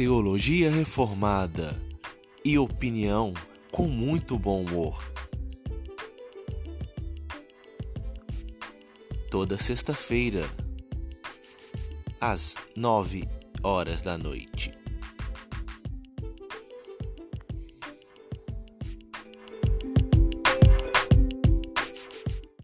teologia 0.00 0.70
reformada 0.70 1.78
e 2.42 2.56
opinião 2.56 3.34
com 3.70 3.86
muito 3.86 4.38
bom 4.38 4.64
humor. 4.64 4.98
Toda 9.30 9.58
sexta-feira, 9.58 10.48
às 12.18 12.56
nove 12.74 13.28
horas 13.62 14.00
da 14.00 14.16
noite. 14.16 14.72